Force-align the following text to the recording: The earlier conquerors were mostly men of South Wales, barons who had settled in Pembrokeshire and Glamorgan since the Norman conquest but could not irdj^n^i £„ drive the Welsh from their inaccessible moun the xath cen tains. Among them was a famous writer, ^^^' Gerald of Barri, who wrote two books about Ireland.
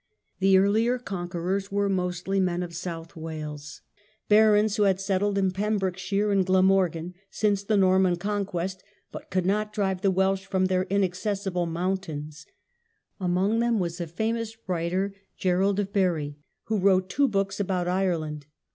The 0.39 0.57
earlier 0.57 0.97
conquerors 0.97 1.71
were 1.71 1.87
mostly 1.87 2.39
men 2.39 2.63
of 2.63 2.73
South 2.73 3.15
Wales, 3.15 3.81
barons 4.29 4.77
who 4.77 4.81
had 4.85 4.99
settled 4.99 5.37
in 5.37 5.51
Pembrokeshire 5.51 6.31
and 6.31 6.43
Glamorgan 6.43 7.13
since 7.29 7.61
the 7.61 7.77
Norman 7.77 8.15
conquest 8.15 8.83
but 9.11 9.29
could 9.29 9.45
not 9.45 9.67
irdj^n^i 9.67 9.69
£„ 9.71 9.73
drive 9.75 10.01
the 10.01 10.09
Welsh 10.09 10.47
from 10.47 10.65
their 10.65 10.85
inaccessible 10.89 11.67
moun 11.67 11.91
the 11.93 11.99
xath 11.99 12.03
cen 12.05 12.21
tains. 12.31 12.45
Among 13.19 13.59
them 13.59 13.77
was 13.77 14.01
a 14.01 14.07
famous 14.07 14.57
writer, 14.65 15.09
^^^' 15.09 15.13
Gerald 15.37 15.79
of 15.79 15.93
Barri, 15.93 16.35
who 16.63 16.79
wrote 16.79 17.07
two 17.07 17.27
books 17.27 17.59
about 17.59 17.87
Ireland. 17.87 18.47